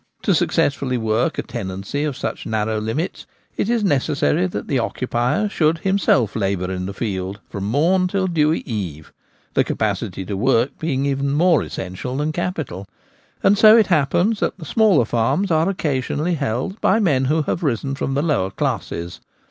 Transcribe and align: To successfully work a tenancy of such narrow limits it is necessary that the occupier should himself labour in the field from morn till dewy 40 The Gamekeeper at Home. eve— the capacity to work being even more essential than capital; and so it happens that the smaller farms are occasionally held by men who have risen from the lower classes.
To 0.23 0.33
successfully 0.33 0.97
work 0.97 1.37
a 1.37 1.43
tenancy 1.43 2.05
of 2.05 2.17
such 2.17 2.47
narrow 2.47 2.79
limits 2.79 3.27
it 3.55 3.69
is 3.69 3.83
necessary 3.83 4.47
that 4.47 4.67
the 4.67 4.79
occupier 4.79 5.47
should 5.47 5.77
himself 5.77 6.35
labour 6.35 6.71
in 6.71 6.87
the 6.87 6.91
field 6.95 7.39
from 7.47 7.65
morn 7.65 8.07
till 8.07 8.25
dewy 8.25 8.61
40 8.61 8.63
The 8.63 8.63
Gamekeeper 8.63 8.71
at 8.71 8.73
Home. 8.73 8.97
eve— 8.97 9.13
the 9.53 9.63
capacity 9.63 10.25
to 10.25 10.35
work 10.35 10.79
being 10.79 11.05
even 11.05 11.31
more 11.33 11.61
essential 11.61 12.17
than 12.17 12.31
capital; 12.31 12.87
and 13.43 13.55
so 13.55 13.77
it 13.77 13.85
happens 13.93 14.39
that 14.39 14.57
the 14.57 14.65
smaller 14.65 15.05
farms 15.05 15.51
are 15.51 15.69
occasionally 15.69 16.33
held 16.33 16.81
by 16.81 16.99
men 16.99 17.25
who 17.25 17.43
have 17.43 17.61
risen 17.61 17.93
from 17.93 18.15
the 18.15 18.23
lower 18.23 18.49
classes. 18.49 19.19